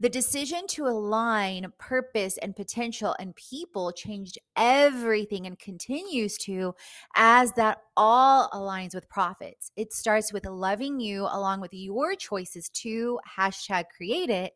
The 0.00 0.08
decision 0.08 0.66
to 0.70 0.88
align 0.88 1.72
purpose 1.78 2.36
and 2.38 2.54
potential 2.54 3.14
and 3.20 3.34
people 3.36 3.92
changed 3.92 4.38
everything 4.56 5.46
and 5.46 5.58
continues 5.58 6.36
to 6.38 6.74
as 7.14 7.52
that 7.52 7.78
all 7.96 8.50
aligns 8.50 8.94
with 8.94 9.08
profits. 9.08 9.70
It 9.76 9.92
starts 9.92 10.32
with 10.32 10.46
loving 10.46 10.98
you 10.98 11.22
along 11.22 11.60
with 11.60 11.72
your 11.72 12.16
choices 12.16 12.68
to 12.70 13.20
hashtag 13.38 13.84
create 13.96 14.30
it 14.30 14.52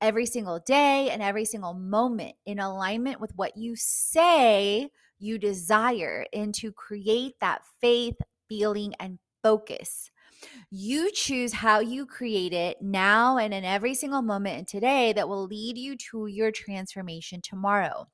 every 0.00 0.26
single 0.26 0.60
day 0.60 1.10
and 1.10 1.22
every 1.22 1.44
single 1.44 1.74
moment 1.74 2.36
in 2.46 2.58
alignment 2.58 3.20
with 3.20 3.32
what 3.36 3.56
you 3.56 3.74
say 3.76 4.90
you 5.18 5.38
desire 5.38 6.24
and 6.32 6.54
to 6.54 6.72
create 6.72 7.34
that 7.40 7.62
faith, 7.80 8.16
feeling, 8.48 8.94
and 9.00 9.18
focus. 9.42 10.10
You 10.70 11.10
choose 11.12 11.52
how 11.52 11.80
you 11.80 12.06
create 12.06 12.52
it 12.52 12.80
now 12.80 13.38
and 13.38 13.52
in 13.52 13.64
every 13.64 13.94
single 13.94 14.22
moment 14.22 14.58
and 14.58 14.68
today 14.68 15.12
that 15.14 15.28
will 15.28 15.46
lead 15.46 15.76
you 15.76 15.96
to 16.10 16.26
your 16.26 16.52
transformation 16.52 17.40
tomorrow. 17.40 18.06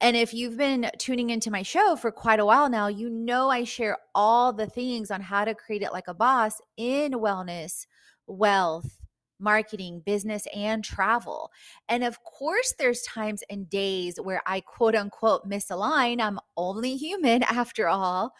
And 0.00 0.16
if 0.16 0.32
you've 0.32 0.56
been 0.56 0.90
tuning 0.98 1.30
into 1.30 1.50
my 1.50 1.62
show 1.62 1.96
for 1.96 2.12
quite 2.12 2.40
a 2.40 2.46
while 2.46 2.68
now, 2.68 2.86
you 2.86 3.10
know 3.10 3.50
I 3.50 3.64
share 3.64 3.98
all 4.14 4.52
the 4.52 4.66
things 4.66 5.10
on 5.10 5.20
how 5.20 5.44
to 5.44 5.54
create 5.54 5.82
it 5.82 5.92
like 5.92 6.08
a 6.08 6.14
boss 6.14 6.60
in 6.76 7.12
wellness, 7.12 7.86
wealth, 8.26 9.01
marketing, 9.42 10.02
business, 10.06 10.46
and 10.54 10.84
travel. 10.84 11.50
And 11.88 12.04
of 12.04 12.22
course, 12.24 12.74
there's 12.78 13.02
times 13.02 13.42
and 13.50 13.68
days 13.68 14.16
where 14.22 14.42
I 14.46 14.60
quote 14.60 14.94
unquote 14.94 15.48
misalign. 15.48 16.20
I'm 16.20 16.38
only 16.56 16.96
human 16.96 17.42
after 17.42 17.88
all. 17.88 18.32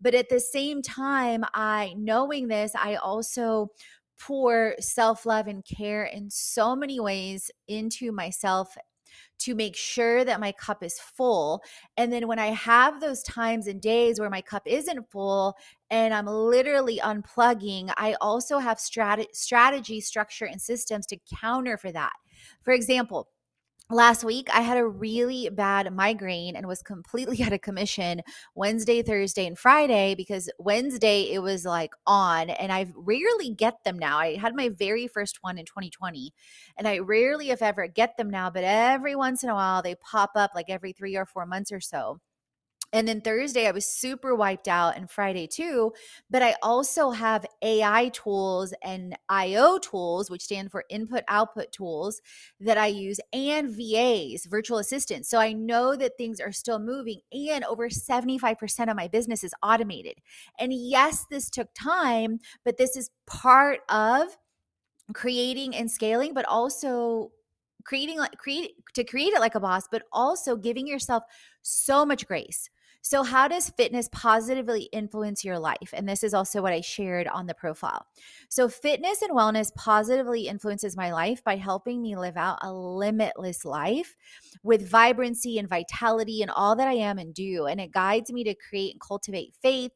But 0.00 0.14
at 0.14 0.28
the 0.28 0.40
same 0.40 0.82
time, 0.82 1.44
I 1.54 1.94
knowing 1.96 2.48
this, 2.48 2.72
I 2.74 2.96
also 2.96 3.68
pour 4.18 4.74
self 4.80 5.26
love 5.26 5.46
and 5.46 5.64
care 5.64 6.04
in 6.04 6.30
so 6.30 6.74
many 6.74 6.98
ways 7.00 7.50
into 7.68 8.12
myself 8.12 8.76
to 9.38 9.54
make 9.54 9.76
sure 9.76 10.24
that 10.24 10.40
my 10.40 10.52
cup 10.52 10.82
is 10.82 10.98
full. 10.98 11.62
And 11.96 12.12
then 12.12 12.26
when 12.26 12.38
I 12.38 12.46
have 12.46 13.00
those 13.00 13.22
times 13.22 13.66
and 13.66 13.80
days 13.80 14.18
where 14.18 14.30
my 14.30 14.40
cup 14.40 14.62
isn't 14.66 15.10
full 15.10 15.56
and 15.90 16.14
I'm 16.14 16.26
literally 16.26 16.98
unplugging, 16.98 17.92
I 17.96 18.16
also 18.20 18.58
have 18.58 18.78
strat- 18.78 19.34
strategy, 19.34 20.00
structure, 20.00 20.46
and 20.46 20.60
systems 20.60 21.06
to 21.06 21.18
counter 21.40 21.76
for 21.76 21.92
that. 21.92 22.12
For 22.62 22.72
example, 22.72 23.28
last 23.88 24.24
week 24.24 24.48
i 24.52 24.62
had 24.62 24.76
a 24.76 24.84
really 24.84 25.48
bad 25.48 25.92
migraine 25.92 26.56
and 26.56 26.66
was 26.66 26.82
completely 26.82 27.40
out 27.44 27.52
of 27.52 27.60
commission 27.60 28.20
wednesday 28.56 29.00
thursday 29.00 29.46
and 29.46 29.56
friday 29.56 30.12
because 30.16 30.50
wednesday 30.58 31.22
it 31.30 31.38
was 31.40 31.64
like 31.64 31.92
on 32.04 32.50
and 32.50 32.72
i 32.72 32.84
rarely 32.96 33.50
get 33.50 33.84
them 33.84 33.96
now. 33.96 34.18
I 34.18 34.36
had 34.36 34.56
my 34.56 34.70
very 34.70 35.06
first 35.06 35.38
one 35.42 35.56
in 35.56 35.64
2020 35.66 36.32
and 36.76 36.88
i 36.88 36.98
rarely 36.98 37.50
if 37.50 37.62
ever 37.62 37.86
get 37.86 38.16
them 38.16 38.28
now 38.28 38.50
but 38.50 38.64
every 38.64 39.14
once 39.14 39.44
in 39.44 39.50
a 39.50 39.54
while 39.54 39.82
they 39.82 39.94
pop 39.94 40.32
up 40.34 40.50
like 40.56 40.68
every 40.68 40.92
three 40.92 41.16
or 41.16 41.24
four 41.24 41.46
months 41.46 41.70
or 41.70 41.80
so 41.80 42.18
and 42.92 43.06
then 43.06 43.20
Thursday, 43.20 43.66
I 43.66 43.72
was 43.72 43.86
super 43.86 44.34
wiped 44.34 44.68
out, 44.68 44.96
and 44.96 45.10
Friday 45.10 45.46
too. 45.46 45.92
But 46.30 46.42
I 46.42 46.56
also 46.62 47.10
have 47.10 47.46
AI 47.62 48.10
tools 48.10 48.72
and 48.82 49.16
IO 49.28 49.78
tools, 49.78 50.30
which 50.30 50.42
stand 50.42 50.70
for 50.70 50.84
input 50.90 51.24
output 51.28 51.72
tools, 51.72 52.20
that 52.60 52.78
I 52.78 52.86
use, 52.86 53.18
and 53.32 53.70
VAs, 53.70 54.46
virtual 54.46 54.78
assistants. 54.78 55.28
So 55.28 55.38
I 55.38 55.52
know 55.52 55.96
that 55.96 56.16
things 56.16 56.40
are 56.40 56.52
still 56.52 56.78
moving, 56.78 57.20
and 57.32 57.64
over 57.64 57.88
75% 57.88 58.90
of 58.90 58.96
my 58.96 59.08
business 59.08 59.44
is 59.44 59.54
automated. 59.62 60.14
And 60.58 60.72
yes, 60.72 61.26
this 61.30 61.50
took 61.50 61.68
time, 61.74 62.38
but 62.64 62.76
this 62.78 62.96
is 62.96 63.10
part 63.26 63.80
of 63.88 64.36
creating 65.14 65.74
and 65.76 65.90
scaling, 65.90 66.34
but 66.34 66.46
also 66.46 67.30
creating 67.84 68.18
like 68.18 68.36
create 68.36 68.72
to 68.94 69.04
create 69.04 69.32
it 69.32 69.40
like 69.40 69.54
a 69.54 69.60
boss 69.60 69.84
but 69.90 70.02
also 70.12 70.56
giving 70.56 70.88
yourself 70.88 71.22
so 71.62 72.04
much 72.04 72.26
grace 72.26 72.68
So, 73.08 73.22
how 73.22 73.46
does 73.46 73.70
fitness 73.70 74.08
positively 74.10 74.88
influence 74.90 75.44
your 75.44 75.60
life? 75.60 75.90
And 75.92 76.08
this 76.08 76.24
is 76.24 76.34
also 76.34 76.60
what 76.60 76.72
I 76.72 76.80
shared 76.80 77.28
on 77.28 77.46
the 77.46 77.54
profile. 77.54 78.04
So, 78.48 78.68
fitness 78.68 79.22
and 79.22 79.30
wellness 79.30 79.72
positively 79.76 80.48
influences 80.48 80.96
my 80.96 81.12
life 81.12 81.44
by 81.44 81.54
helping 81.54 82.02
me 82.02 82.16
live 82.16 82.36
out 82.36 82.58
a 82.62 82.72
limitless 82.72 83.64
life 83.64 84.16
with 84.64 84.90
vibrancy 84.90 85.56
and 85.60 85.68
vitality 85.68 86.42
and 86.42 86.50
all 86.50 86.74
that 86.74 86.88
I 86.88 86.94
am 86.94 87.18
and 87.18 87.32
do. 87.32 87.66
And 87.66 87.80
it 87.80 87.92
guides 87.92 88.32
me 88.32 88.42
to 88.42 88.56
create 88.56 88.94
and 88.94 89.00
cultivate 89.00 89.54
faith 89.62 89.92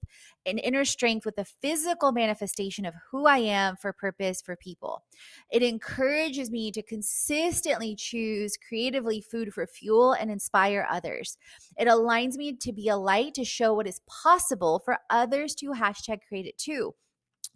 and 0.47 0.61
inner 0.61 0.85
strength 0.85 1.25
with 1.25 1.37
the 1.37 1.45
physical 1.45 2.13
manifestation 2.13 2.85
of 2.85 2.95
who 3.11 3.27
I 3.27 3.39
am 3.39 3.77
for 3.77 3.93
purpose 3.93 4.41
for 4.41 4.57
people. 4.57 5.03
It 5.51 5.63
encourages 5.63 6.51
me 6.51 6.73
to 6.73 6.83
consistently 6.83 7.95
choose 7.95 8.57
creatively 8.57 9.21
food 9.21 9.53
for 9.53 9.67
fuel 9.67 10.13
and 10.13 10.31
inspire 10.31 10.87
others. 10.91 11.37
It 11.79 11.89
aligns 11.89 12.37
me 12.37 12.55
to 12.55 12.73
be 12.73 12.89
a 12.89 12.97
light 12.97 13.35
to 13.35 13.45
show 13.45 13.75
what 13.75 13.87
is 13.87 14.01
possible 14.07 14.81
for 14.85 14.99
others 15.11 15.55
to 15.57 15.71
hashtag 15.71 16.21
create 16.29 16.47
it 16.47 16.59
too. 16.59 16.95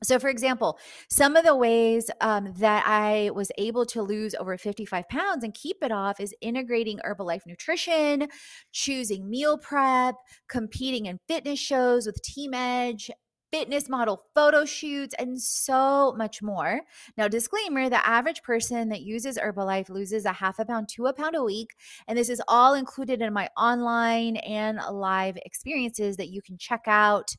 So, 0.02 0.18
for 0.18 0.28
example, 0.28 0.78
some 1.08 1.36
of 1.36 1.44
the 1.44 1.56
ways 1.56 2.10
um, 2.20 2.52
that 2.58 2.84
I 2.86 3.30
was 3.34 3.50
able 3.56 3.86
to 3.86 4.02
lose 4.02 4.34
over 4.34 4.58
55 4.58 5.08
pounds 5.08 5.44
and 5.44 5.54
keep 5.54 5.78
it 5.82 5.92
off 5.92 6.20
is 6.20 6.34
integrating 6.40 6.98
Herbalife 6.98 7.46
nutrition, 7.46 8.28
choosing 8.72 9.30
meal 9.30 9.56
prep, 9.56 10.16
competing 10.48 11.06
in 11.06 11.20
fitness 11.26 11.58
shows 11.58 12.06
with 12.06 12.20
Team 12.22 12.52
Edge, 12.52 13.10
fitness 13.54 13.88
model 13.88 14.24
photo 14.34 14.64
shoots, 14.64 15.14
and 15.16 15.40
so 15.40 16.12
much 16.18 16.42
more. 16.42 16.80
Now, 17.16 17.28
disclaimer 17.28 17.88
the 17.88 18.04
average 18.04 18.42
person 18.42 18.88
that 18.88 19.02
uses 19.02 19.38
Herbalife 19.38 19.88
loses 19.88 20.24
a 20.24 20.32
half 20.32 20.58
a 20.58 20.64
pound 20.64 20.88
to 20.96 21.06
a 21.06 21.12
pound 21.12 21.36
a 21.36 21.42
week. 21.44 21.70
And 22.08 22.18
this 22.18 22.28
is 22.28 22.42
all 22.48 22.74
included 22.74 23.22
in 23.22 23.32
my 23.32 23.48
online 23.56 24.38
and 24.38 24.80
live 24.90 25.36
experiences 25.46 26.16
that 26.16 26.30
you 26.30 26.42
can 26.42 26.58
check 26.58 26.82
out 26.88 27.30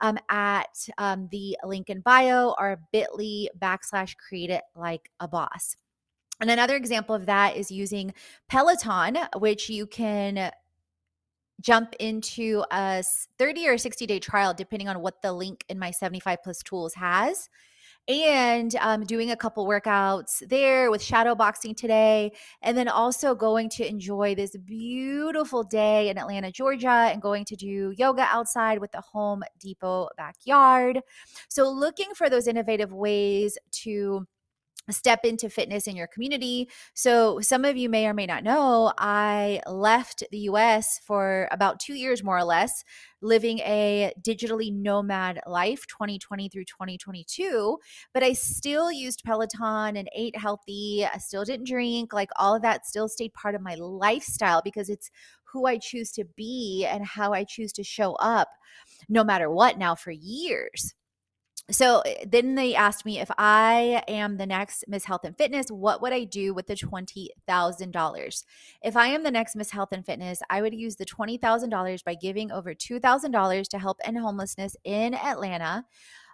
um, 0.00 0.18
at 0.28 0.88
um, 0.98 1.28
the 1.30 1.56
link 1.64 1.90
in 1.90 2.00
bio 2.00 2.54
or 2.58 2.80
bit.ly 2.92 3.48
backslash 3.58 4.16
create 4.16 4.50
it 4.50 4.62
like 4.74 5.10
a 5.20 5.28
boss. 5.28 5.76
And 6.40 6.50
another 6.50 6.76
example 6.76 7.14
of 7.14 7.26
that 7.26 7.56
is 7.56 7.70
using 7.70 8.14
Peloton, 8.48 9.18
which 9.36 9.68
you 9.68 9.86
can 9.86 10.50
jump 11.60 11.94
into 12.00 12.64
a 12.70 13.04
30 13.38 13.68
or 13.68 13.78
60 13.78 14.06
day 14.06 14.18
trial, 14.18 14.54
depending 14.54 14.88
on 14.88 15.00
what 15.00 15.20
the 15.20 15.32
link 15.32 15.64
in 15.68 15.78
my 15.78 15.90
75 15.90 16.38
plus 16.42 16.62
tools 16.62 16.94
has. 16.94 17.50
And 18.08 18.74
um, 18.76 19.04
doing 19.04 19.30
a 19.30 19.36
couple 19.36 19.66
workouts 19.66 20.46
there 20.48 20.90
with 20.90 21.00
shadow 21.02 21.34
boxing 21.34 21.74
today. 21.74 22.32
And 22.62 22.76
then 22.76 22.88
also 22.88 23.34
going 23.34 23.68
to 23.70 23.86
enjoy 23.86 24.34
this 24.34 24.56
beautiful 24.56 25.62
day 25.62 26.08
in 26.08 26.18
Atlanta, 26.18 26.50
Georgia, 26.50 26.88
and 26.88 27.22
going 27.22 27.44
to 27.44 27.56
do 27.56 27.94
yoga 27.96 28.22
outside 28.22 28.80
with 28.80 28.90
the 28.90 29.00
Home 29.00 29.44
Depot 29.60 30.08
backyard. 30.16 31.00
So, 31.48 31.70
looking 31.70 32.08
for 32.14 32.28
those 32.28 32.48
innovative 32.48 32.92
ways 32.92 33.58
to 33.82 34.26
step 34.92 35.24
into 35.24 35.50
fitness 35.50 35.86
in 35.86 35.96
your 35.96 36.06
community. 36.06 36.68
So, 36.94 37.40
some 37.40 37.64
of 37.64 37.76
you 37.76 37.88
may 37.88 38.06
or 38.06 38.14
may 38.14 38.26
not 38.26 38.44
know, 38.44 38.92
I 38.98 39.60
left 39.66 40.24
the 40.30 40.38
US 40.50 41.00
for 41.04 41.48
about 41.50 41.80
two 41.80 41.94
years, 41.94 42.22
more 42.22 42.38
or 42.38 42.44
less, 42.44 42.84
living 43.22 43.58
a 43.60 44.12
digitally 44.22 44.72
nomad 44.72 45.40
life 45.46 45.86
2020 45.86 46.48
through 46.48 46.64
2022. 46.64 47.78
But 48.14 48.22
I 48.22 48.32
still 48.32 48.90
used 48.90 49.22
Peloton 49.24 49.96
and 49.96 50.08
ate 50.14 50.36
healthy. 50.36 51.06
I 51.12 51.18
still 51.18 51.44
didn't 51.44 51.66
drink. 51.66 52.12
Like 52.12 52.30
all 52.36 52.54
of 52.54 52.62
that 52.62 52.86
still 52.86 53.08
stayed 53.08 53.34
part 53.34 53.54
of 53.54 53.62
my 53.62 53.74
lifestyle 53.74 54.62
because 54.62 54.88
it's 54.88 55.10
who 55.44 55.66
I 55.66 55.78
choose 55.78 56.12
to 56.12 56.24
be 56.36 56.86
and 56.88 57.04
how 57.04 57.32
I 57.32 57.44
choose 57.44 57.72
to 57.74 57.84
show 57.84 58.12
up 58.14 58.48
no 59.08 59.24
matter 59.24 59.50
what 59.50 59.78
now 59.78 59.94
for 59.94 60.12
years 60.12 60.94
so 61.70 62.00
eh, 62.00 62.24
then 62.26 62.54
they 62.54 62.74
asked 62.74 63.04
me 63.04 63.20
if 63.20 63.30
I 63.38 64.02
am 64.08 64.36
the 64.36 64.46
next 64.46 64.84
Miss 64.88 65.04
Health 65.04 65.22
and 65.24 65.36
Fitness, 65.36 65.68
what 65.68 66.02
would 66.02 66.12
I 66.12 66.24
do 66.24 66.54
with 66.54 66.66
the 66.66 66.74
$20,000? 66.74 68.44
If 68.82 68.96
I 68.96 69.06
am 69.08 69.22
the 69.22 69.30
next 69.30 69.56
Miss 69.56 69.70
Health 69.70 69.90
and 69.92 70.04
Fitness, 70.04 70.40
I 70.50 70.62
would 70.62 70.74
use 70.74 70.96
the 70.96 71.06
$20,000 71.06 72.04
by 72.04 72.14
giving 72.14 72.50
over 72.50 72.74
$2,000 72.74 73.68
to 73.68 73.78
help 73.78 73.98
end 74.04 74.18
homelessness 74.18 74.76
in 74.84 75.14
Atlanta, 75.14 75.84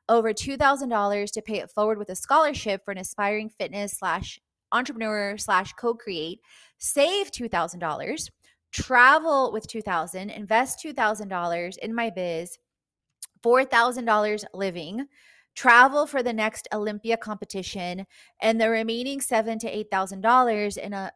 over 0.09 0.33
$2,000 0.33 1.31
to 1.33 1.43
pay 1.43 1.59
it 1.59 1.71
forward 1.71 1.99
with 1.99 2.11
a 2.11 2.17
scholarship 2.17 2.85
for 2.85 2.93
an 2.93 2.99
aspiring 2.99 3.51
fitness 3.51 3.93
slash 3.93 4.39
entrepreneur 4.73 5.37
slash 5.39 5.73
co-create, 5.75 6.41
save 6.79 7.31
$2,000, 7.31 8.31
travel 8.73 9.53
with 9.53 9.67
2,000, 9.67 10.31
invest 10.31 10.81
$2,000 10.85 11.79
in 11.79 11.95
my 11.95 12.11
biz, 12.11 12.59
$4,000 13.47 14.45
living, 14.53 15.07
travel 15.55 16.07
for 16.07 16.23
the 16.23 16.33
next 16.33 16.67
Olympia 16.73 17.17
competition, 17.17 18.07
and 18.43 18.61
the 18.61 18.69
remaining 18.69 19.21
seven 19.21 19.59
to 19.61 19.69
eight 19.69 19.89
thousand 19.91 20.21
dollars 20.21 20.77
in 20.77 20.93
a 20.93 21.13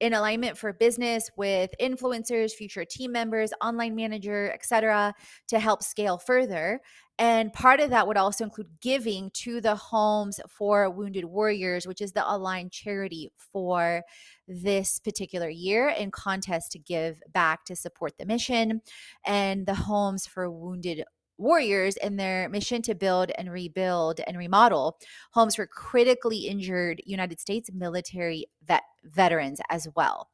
in 0.00 0.12
alignment 0.12 0.58
for 0.58 0.72
business 0.72 1.30
with 1.36 1.70
influencers, 1.80 2.52
future 2.52 2.84
team 2.84 3.12
members, 3.12 3.52
online 3.62 3.94
manager, 3.94 4.52
etc., 4.52 5.14
to 5.48 5.58
help 5.58 5.82
scale 5.82 6.18
further. 6.18 6.80
And 7.16 7.52
part 7.52 7.78
of 7.78 7.90
that 7.90 8.08
would 8.08 8.16
also 8.16 8.42
include 8.42 8.68
giving 8.82 9.30
to 9.34 9.60
the 9.60 9.76
Homes 9.76 10.40
for 10.48 10.90
Wounded 10.90 11.24
Warriors, 11.24 11.86
which 11.86 12.02
is 12.02 12.12
the 12.12 12.28
aligned 12.28 12.72
charity 12.72 13.30
for 13.52 14.02
this 14.48 14.98
particular 14.98 15.48
year 15.48 15.88
in 15.88 16.10
contest 16.10 16.72
to 16.72 16.78
give 16.80 17.22
back 17.32 17.64
to 17.66 17.76
support 17.76 18.18
the 18.18 18.26
mission 18.26 18.82
and 19.24 19.64
the 19.64 19.74
Homes 19.74 20.26
for 20.26 20.50
Wounded 20.50 21.04
warriors 21.38 21.96
in 21.96 22.16
their 22.16 22.48
mission 22.48 22.82
to 22.82 22.94
build 22.94 23.30
and 23.36 23.50
rebuild 23.50 24.20
and 24.26 24.38
remodel 24.38 24.98
homes 25.32 25.56
for 25.56 25.66
critically 25.66 26.46
injured 26.46 27.00
United 27.04 27.40
States 27.40 27.70
military 27.72 28.46
vet- 28.66 28.82
veterans 29.04 29.60
as 29.70 29.88
well. 29.96 30.28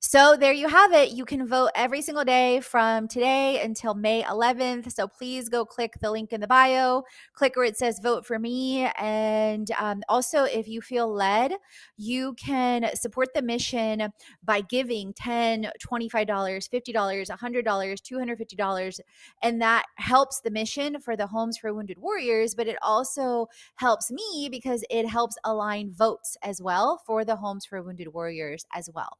So 0.00 0.36
there 0.36 0.52
you 0.52 0.68
have 0.68 0.92
it. 0.92 1.12
You 1.12 1.24
can 1.24 1.46
vote 1.46 1.70
every 1.74 2.02
single 2.02 2.24
day 2.24 2.60
from 2.60 3.08
today 3.08 3.60
until 3.62 3.94
May 3.94 4.22
11th. 4.22 4.92
So 4.92 5.08
please 5.08 5.48
go 5.48 5.64
click 5.64 5.94
the 6.00 6.10
link 6.10 6.32
in 6.32 6.40
the 6.40 6.46
bio, 6.46 7.02
click 7.32 7.56
where 7.56 7.64
it 7.64 7.76
says 7.76 7.98
vote 8.02 8.24
for 8.26 8.38
me. 8.38 8.88
And 8.98 9.70
um, 9.78 10.02
also, 10.08 10.44
if 10.44 10.68
you 10.68 10.80
feel 10.80 11.12
led, 11.12 11.54
you 11.96 12.34
can 12.34 12.90
support 12.94 13.28
the 13.34 13.42
mission 13.42 14.12
by 14.44 14.60
giving 14.60 15.12
$10, 15.14 15.70
$25, 15.80 16.26
$50, 16.26 16.94
$100, 16.94 17.64
$250. 17.64 19.00
And 19.42 19.62
that 19.62 19.84
helps 19.96 20.40
the 20.40 20.50
mission 20.50 21.00
for 21.00 21.16
the 21.16 21.26
Homes 21.26 21.58
for 21.58 21.72
Wounded 21.72 21.98
Warriors, 21.98 22.54
but 22.54 22.68
it 22.68 22.76
also 22.82 23.48
helps 23.76 24.10
me 24.10 24.48
because 24.50 24.84
it 24.90 25.08
helps 25.08 25.36
align 25.44 25.92
votes 25.92 26.36
as 26.42 26.60
well 26.60 27.02
for 27.06 27.24
the 27.24 27.36
Homes 27.36 27.64
for 27.66 27.82
Wounded 27.82 28.12
Warriors 28.12 28.66
as 28.74 28.88
well. 28.94 29.18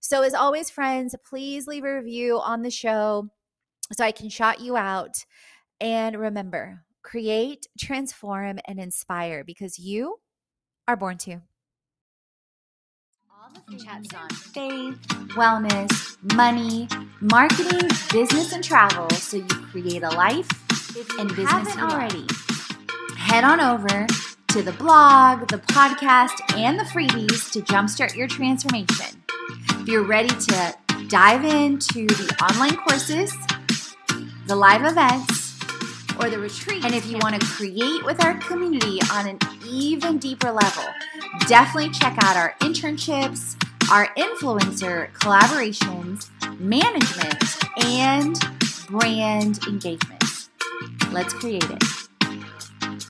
So, 0.00 0.22
as 0.22 0.34
always, 0.34 0.70
friends, 0.70 1.14
please 1.28 1.66
leave 1.66 1.84
a 1.84 1.96
review 1.96 2.38
on 2.38 2.62
the 2.62 2.70
show 2.70 3.28
so 3.92 4.04
I 4.04 4.12
can 4.12 4.28
shout 4.28 4.60
you 4.60 4.76
out. 4.76 5.24
And 5.80 6.16
remember, 6.16 6.84
create, 7.02 7.66
transform, 7.78 8.58
and 8.66 8.78
inspire 8.78 9.44
because 9.44 9.78
you 9.78 10.16
are 10.88 10.96
born 10.96 11.18
to. 11.18 11.40
All 13.30 13.50
the 13.68 13.76
chats 13.78 14.08
on 14.14 14.28
faith, 14.30 14.98
wellness, 15.34 16.16
money, 16.34 16.88
marketing, 17.20 17.88
business, 18.12 18.52
and 18.52 18.64
travel 18.64 19.08
so 19.10 19.38
you 19.38 19.44
create 19.44 20.02
a 20.02 20.10
life 20.10 20.48
and 21.18 21.28
business 21.36 21.76
already. 21.76 22.26
Head 23.16 23.44
on 23.44 23.60
over 23.60 24.06
to 24.48 24.62
the 24.62 24.72
blog, 24.72 25.48
the 25.48 25.58
podcast, 25.58 26.56
and 26.56 26.78
the 26.78 26.84
freebies 26.84 27.50
to 27.52 27.60
jumpstart 27.60 28.16
your 28.16 28.26
transformation. 28.26 29.15
If 29.86 29.92
you're 29.92 30.02
ready 30.02 30.34
to 30.34 30.74
dive 31.06 31.44
into 31.44 32.08
the 32.08 32.36
online 32.42 32.74
courses, 32.74 33.32
the 34.48 34.56
live 34.56 34.84
events, 34.84 35.56
or 36.18 36.28
the 36.28 36.40
retreat, 36.40 36.84
and 36.84 36.92
if 36.92 37.06
you 37.06 37.18
want 37.22 37.40
to 37.40 37.46
create 37.46 38.04
with 38.04 38.24
our 38.24 38.34
community 38.38 38.98
on 39.12 39.28
an 39.28 39.38
even 39.64 40.18
deeper 40.18 40.50
level, 40.50 40.82
definitely 41.46 41.90
check 41.90 42.16
out 42.24 42.36
our 42.36 42.56
internships, 42.62 43.54
our 43.88 44.08
influencer 44.16 45.12
collaborations, 45.12 46.30
management, 46.58 47.44
and 47.84 48.40
brand 48.88 49.60
engagement. 49.68 50.48
Let's 51.12 51.32
create 51.32 51.70
it. 51.70 51.95